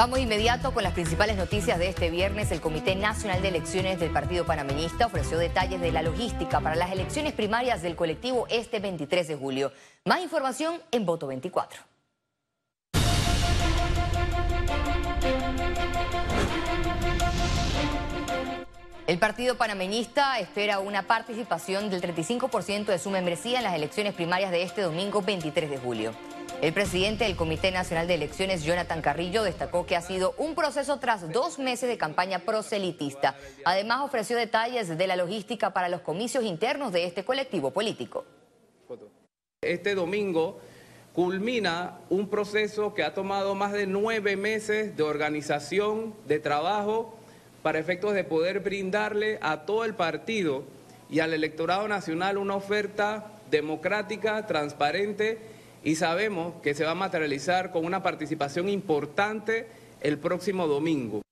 [0.00, 2.50] Vamos inmediato con las principales noticias de este viernes.
[2.52, 6.90] El Comité Nacional de Elecciones del Partido Panameñista ofreció detalles de la logística para las
[6.90, 9.72] elecciones primarias del colectivo este 23 de julio.
[10.06, 11.82] Más información en Voto 24.
[19.06, 24.50] El Partido Panameñista espera una participación del 35% de su membresía en las elecciones primarias
[24.50, 26.14] de este domingo 23 de julio.
[26.60, 30.98] El presidente del Comité Nacional de Elecciones, Jonathan Carrillo, destacó que ha sido un proceso
[30.98, 33.34] tras dos meses de campaña proselitista.
[33.64, 38.26] Además, ofreció detalles de la logística para los comicios internos de este colectivo político.
[39.62, 40.60] Este domingo
[41.14, 47.16] culmina un proceso que ha tomado más de nueve meses de organización, de trabajo,
[47.62, 50.64] para efectos de poder brindarle a todo el partido
[51.08, 57.70] y al electorado nacional una oferta democrática, transparente y sabemos que se va a materializar
[57.72, 59.68] con una participación importante
[60.00, 61.22] el próximo domingo.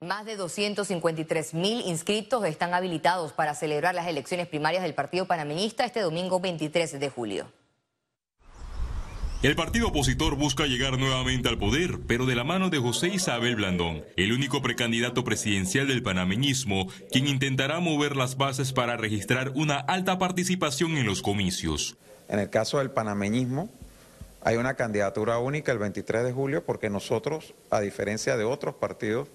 [0.00, 5.84] Más de 253 mil inscritos están habilitados para celebrar las elecciones primarias del Partido Panameñista
[5.84, 7.52] este domingo 23 de julio.
[9.40, 13.54] El partido opositor busca llegar nuevamente al poder, pero de la mano de José Isabel
[13.54, 19.76] Blandón, el único precandidato presidencial del panameñismo, quien intentará mover las bases para registrar una
[19.76, 21.96] alta participación en los comicios.
[22.28, 23.70] En el caso del panameñismo,
[24.42, 29.28] hay una candidatura única el 23 de julio porque nosotros, a diferencia de otros partidos,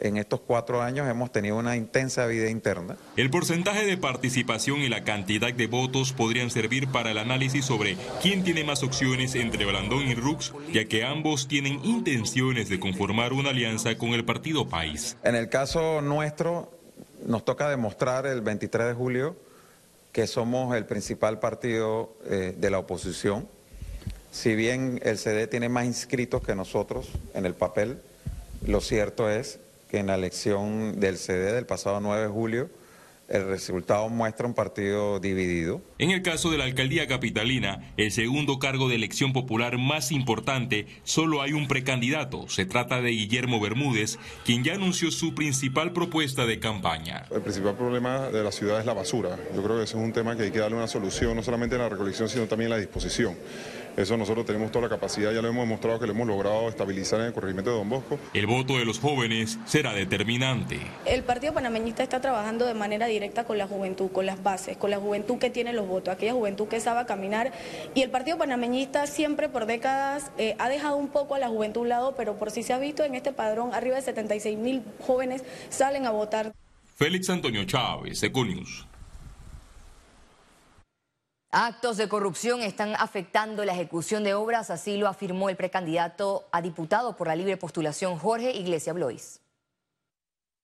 [0.00, 2.96] en estos cuatro años hemos tenido una intensa vida interna.
[3.16, 7.96] El porcentaje de participación y la cantidad de votos podrían servir para el análisis sobre
[8.22, 13.32] quién tiene más opciones entre Blandón y Rux, ya que ambos tienen intenciones de conformar
[13.32, 15.16] una alianza con el partido País.
[15.22, 16.70] En el caso nuestro,
[17.26, 19.36] nos toca demostrar el 23 de julio
[20.12, 23.48] que somos el principal partido eh, de la oposición.
[24.32, 28.00] Si bien el CD tiene más inscritos que nosotros en el papel,
[28.66, 29.60] lo cierto es
[29.90, 32.70] que en la elección del CD del pasado 9 de julio
[33.30, 35.80] el resultado muestra un partido dividido.
[35.98, 40.86] En el caso de la alcaldía capitalina, el segundo cargo de elección popular más importante,
[41.04, 42.48] solo hay un precandidato.
[42.48, 47.24] Se trata de Guillermo Bermúdez, quien ya anunció su principal propuesta de campaña.
[47.30, 49.38] El principal problema de la ciudad es la basura.
[49.54, 51.76] Yo creo que ese es un tema que hay que darle una solución, no solamente
[51.76, 53.36] en la recolección, sino también en la disposición.
[53.96, 57.20] Eso nosotros tenemos toda la capacidad, ya lo hemos demostrado que lo hemos logrado estabilizar
[57.20, 58.18] en el corregimiento de Don Bosco.
[58.34, 60.80] El voto de los jóvenes será determinante.
[61.04, 64.90] El Partido Panameñista está trabajando de manera directa con la juventud, con las bases, con
[64.90, 67.52] la juventud que tiene los votos, aquella juventud que sabe caminar.
[67.94, 71.80] Y el Partido Panameñista siempre por décadas eh, ha dejado un poco a la juventud
[71.80, 74.58] a un lado, pero por si se ha visto en este padrón, arriba de 76
[74.58, 76.52] mil jóvenes salen a votar.
[76.96, 78.89] Félix Antonio Chávez, Econius.
[81.52, 86.62] Actos de corrupción están afectando la ejecución de obras, así lo afirmó el precandidato a
[86.62, 89.40] diputado por la libre postulación Jorge Iglesia Blois.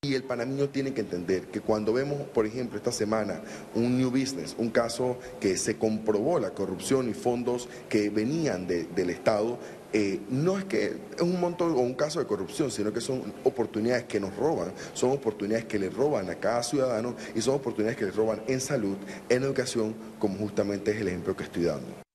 [0.06, 3.40] Y el panameño tiene que entender que cuando vemos, por ejemplo, esta semana
[3.74, 9.10] un new business, un caso que se comprobó la corrupción y fondos que venían del
[9.10, 9.58] Estado,
[9.92, 13.34] eh, no es que es un monto o un caso de corrupción, sino que son
[13.42, 17.98] oportunidades que nos roban, son oportunidades que le roban a cada ciudadano y son oportunidades
[17.98, 18.96] que le roban en salud,
[19.28, 22.05] en educación, como justamente es el ejemplo que estoy dando.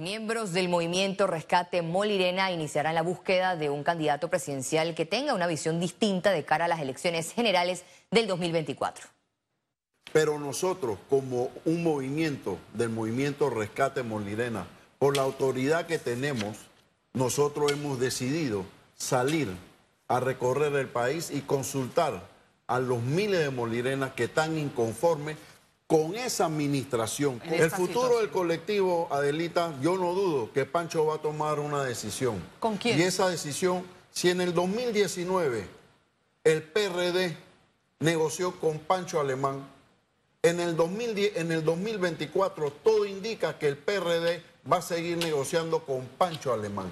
[0.00, 5.46] Miembros del movimiento Rescate Molirena iniciarán la búsqueda de un candidato presidencial que tenga una
[5.46, 9.06] visión distinta de cara a las elecciones generales del 2024.
[10.10, 14.66] Pero nosotros, como un movimiento del movimiento Rescate Molirena,
[14.98, 16.56] por la autoridad que tenemos,
[17.12, 18.64] nosotros hemos decidido
[18.96, 19.48] salir
[20.08, 22.22] a recorrer el país y consultar
[22.66, 25.36] a los miles de molirenas que están inconformes
[25.90, 27.42] con esa administración.
[27.50, 32.40] El futuro del colectivo, Adelita, yo no dudo que Pancho va a tomar una decisión.
[32.60, 32.96] ¿Con quién?
[32.96, 35.66] Y esa decisión, si en el 2019
[36.44, 37.36] el PRD
[37.98, 39.68] negoció con Pancho Alemán,
[40.44, 45.84] en el, 2010, en el 2024 todo indica que el PRD va a seguir negociando
[45.84, 46.86] con Pancho Alemán.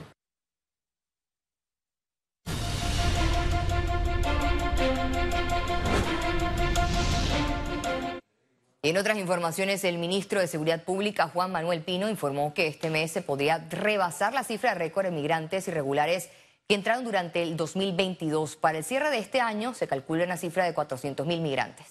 [8.88, 13.12] En otras informaciones, el ministro de Seguridad Pública, Juan Manuel Pino, informó que este mes
[13.12, 16.30] se podría rebasar la cifra récord de migrantes irregulares
[16.66, 18.56] que entraron durante el 2022.
[18.56, 21.84] Para el cierre de este año se calcula una cifra de 400 mil migrantes.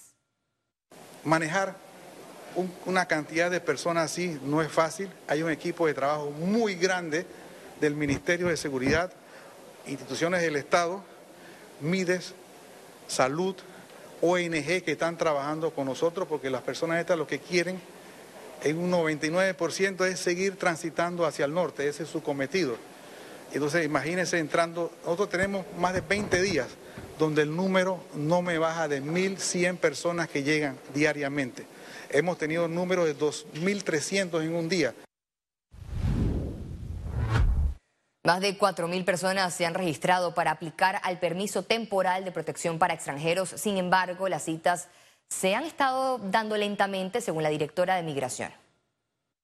[1.22, 1.76] Manejar
[2.84, 5.08] una cantidad de personas así no es fácil.
[5.28, 7.26] Hay un equipo de trabajo muy grande
[7.80, 9.12] del Ministerio de Seguridad,
[9.86, 11.04] instituciones del Estado,
[11.80, 12.34] MIDES,
[13.06, 13.54] Salud,
[14.22, 17.80] ONG que están trabajando con nosotros porque las personas estas lo que quieren
[18.64, 22.76] en un 99% es seguir transitando hacia el norte, ese es su cometido.
[23.52, 26.66] Entonces imagínense entrando, nosotros tenemos más de 20 días
[27.18, 31.66] donde el número no me baja de 1.100 personas que llegan diariamente.
[32.10, 34.94] Hemos tenido números de 2.300 en un día.
[38.28, 42.92] Más de 4.000 personas se han registrado para aplicar al permiso temporal de protección para
[42.92, 43.48] extranjeros.
[43.48, 44.88] Sin embargo, las citas
[45.30, 48.52] se han estado dando lentamente, según la directora de Migración.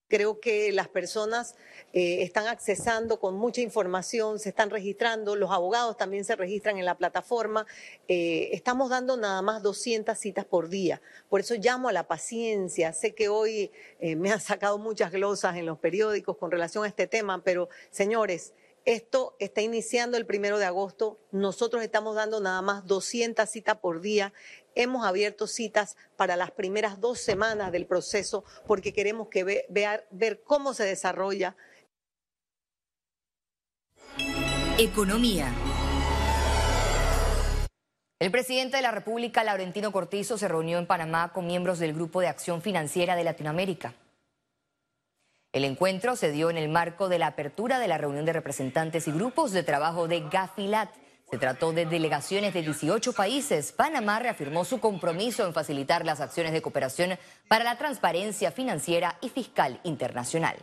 [0.07, 1.55] Creo que las personas
[1.93, 6.85] eh, están accesando con mucha información, se están registrando, los abogados también se registran en
[6.85, 7.65] la plataforma.
[8.07, 11.01] Eh, estamos dando nada más 200 citas por día.
[11.27, 12.93] Por eso llamo a la paciencia.
[12.93, 16.87] Sé que hoy eh, me han sacado muchas glosas en los periódicos con relación a
[16.87, 18.53] este tema, pero señores,
[18.85, 21.19] esto está iniciando el primero de agosto.
[21.31, 24.31] Nosotros estamos dando nada más 200 citas por día.
[24.75, 29.43] Hemos abierto citas para las primeras dos semanas del proceso porque queremos que
[30.11, 31.55] ver cómo se desarrolla.
[34.77, 35.51] Economía.
[38.19, 42.21] El presidente de la República, Laurentino Cortizo, se reunió en Panamá con miembros del Grupo
[42.21, 43.93] de Acción Financiera de Latinoamérica.
[45.55, 49.07] El encuentro se dio en el marco de la apertura de la reunión de representantes
[49.07, 50.89] y grupos de trabajo de Gafilat.
[51.31, 53.71] Se trató de delegaciones de 18 países.
[53.71, 57.17] Panamá reafirmó su compromiso en facilitar las acciones de cooperación
[57.47, 60.57] para la transparencia financiera y fiscal internacional.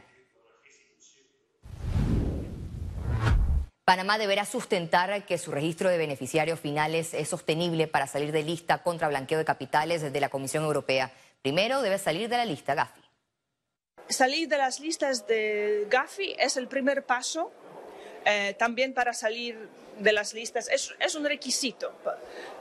[3.86, 8.82] Panamá deberá sustentar que su registro de beneficiarios finales es sostenible para salir de lista
[8.82, 11.10] contra blanqueo de capitales desde la Comisión Europea.
[11.40, 13.01] Primero debe salir de la lista Gafi.
[14.12, 17.50] Salir de las listas de Gafi es el primer paso.
[18.24, 19.68] Eh, también para salir
[19.98, 21.92] de las listas es, un requisito.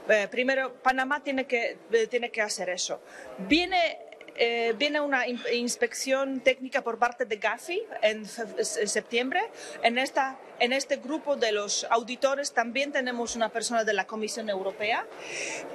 [0.08, 3.00] Eh, primero, Panamá tiene que, eh, tiene que hacer eso.
[3.38, 3.98] Viene
[4.36, 9.40] eh, viene una inspección técnica por parte de Gafi en, septiembre.
[9.82, 14.48] En, esta, en este grupo de los auditores también tenemos una persona de la Comisión
[14.48, 15.06] Europea,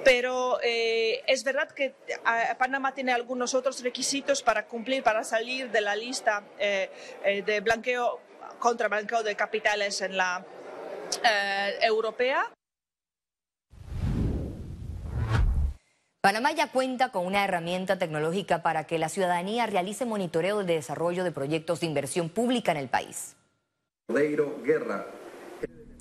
[0.04, 1.94] pero eh, es verdad que
[2.58, 6.90] Panamá tiene algunos otros requisitos para cumplir, para salir de la lista eh,
[7.46, 8.20] de blanqueo
[8.58, 10.44] contra blanqueo de capitales en la
[11.80, 12.50] europea.
[16.28, 21.24] Panamá ya cuenta con una herramienta tecnológica para que la ciudadanía realice monitoreo del desarrollo
[21.24, 23.34] de proyectos de inversión pública en el país.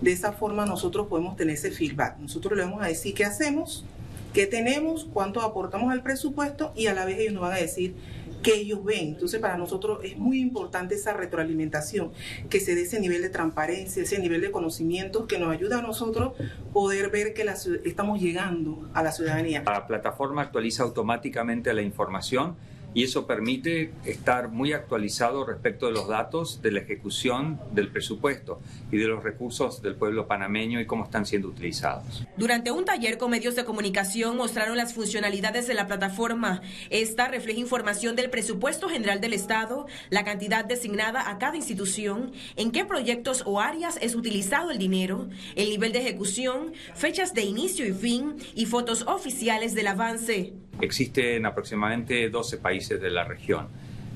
[0.00, 2.18] De esa forma nosotros podemos tener ese feedback.
[2.18, 3.84] Nosotros le vamos a decir qué hacemos,
[4.32, 7.94] qué tenemos, cuánto aportamos al presupuesto y a la vez ellos nos van a decir
[8.42, 9.08] que ellos ven.
[9.08, 12.12] Entonces, para nosotros es muy importante esa retroalimentación,
[12.48, 15.82] que se dé ese nivel de transparencia, ese nivel de conocimiento que nos ayuda a
[15.82, 16.32] nosotros
[16.72, 17.46] poder ver que
[17.84, 19.62] estamos llegando a la ciudadanía.
[19.66, 22.56] La plataforma actualiza automáticamente la información
[22.94, 28.60] y eso permite estar muy actualizado respecto de los datos de la ejecución del presupuesto
[28.90, 32.26] y de los recursos del pueblo panameño y cómo están siendo utilizados.
[32.36, 36.62] Durante un taller con medios de comunicación mostraron las funcionalidades de la plataforma.
[36.90, 42.70] Esta refleja información del presupuesto general del Estado, la cantidad designada a cada institución, en
[42.70, 47.86] qué proyectos o áreas es utilizado el dinero, el nivel de ejecución, fechas de inicio
[47.86, 50.54] y fin y fotos oficiales del avance.
[50.80, 53.68] Existen aproximadamente 12 países de la región.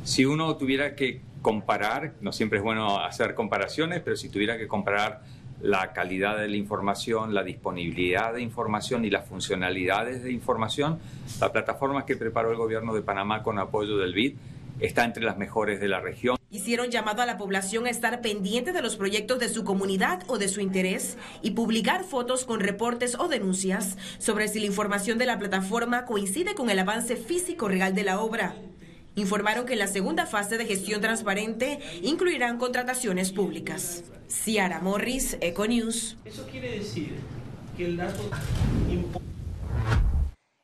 [0.04, 4.69] Si uno tuviera que comparar, no siempre es bueno hacer comparaciones, pero si tuviera que
[4.69, 5.23] comparar
[5.61, 10.99] la calidad de la información, la disponibilidad de información y las funcionalidades de información,
[11.40, 14.35] la plataforma que preparó el gobierno de Panamá con apoyo del BID
[14.81, 16.37] está entre las mejores de la región.
[16.52, 20.37] Hicieron llamado a la población a estar pendiente de los proyectos de su comunidad o
[20.37, 25.25] de su interés y publicar fotos con reportes o denuncias sobre si la información de
[25.25, 28.54] la plataforma coincide con el avance físico real de la obra.
[29.14, 34.04] Informaron que en la segunda fase de gestión transparente incluirán contrataciones públicas.
[34.28, 36.18] Ciara Morris, Econews.
[36.26, 37.14] Eso quiere decir
[37.78, 38.28] que el dato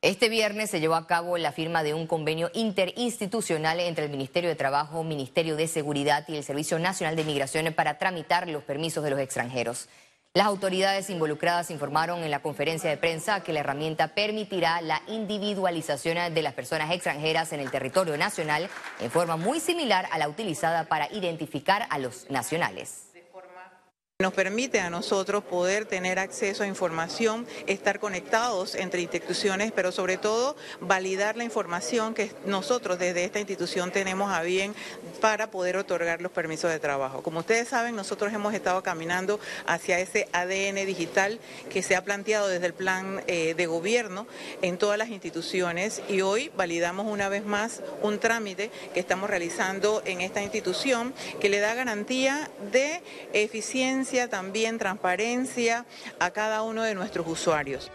[0.09, 4.49] este viernes se llevó a cabo la firma de un convenio interinstitucional entre el Ministerio
[4.49, 9.05] de Trabajo, Ministerio de Seguridad y el Servicio Nacional de Migración para tramitar los permisos
[9.05, 9.91] de los extranjeros.
[10.33, 16.33] Las autoridades involucradas informaron en la conferencia de prensa que la herramienta permitirá la individualización
[16.33, 20.85] de las personas extranjeras en el territorio nacional en forma muy similar a la utilizada
[20.85, 23.08] para identificar a los nacionales.
[24.21, 30.17] Nos permite a nosotros poder tener acceso a información, estar conectados entre instituciones, pero sobre
[30.17, 34.75] todo validar la información que nosotros desde esta institución tenemos a bien
[35.21, 37.23] para poder otorgar los permisos de trabajo.
[37.23, 41.39] Como ustedes saben, nosotros hemos estado caminando hacia ese ADN digital
[41.71, 44.27] que se ha planteado desde el plan eh, de gobierno
[44.63, 50.03] en todas las instituciones y hoy validamos una vez más un trámite que estamos realizando
[50.07, 53.01] en esta institución que le da garantía de
[54.29, 55.85] también transparencia
[56.19, 57.91] a cada uno de nuestros usuarios.